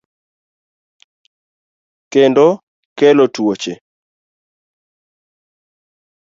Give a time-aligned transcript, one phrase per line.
[2.11, 2.47] kendo
[2.97, 3.73] kelo tuoche.